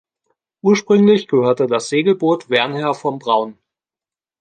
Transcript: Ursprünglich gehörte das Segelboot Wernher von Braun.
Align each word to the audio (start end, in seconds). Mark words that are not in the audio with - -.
Ursprünglich 0.63 1.27
gehörte 1.27 1.67
das 1.67 1.89
Segelboot 1.89 2.49
Wernher 2.49 2.95
von 2.95 3.19
Braun. 3.19 3.59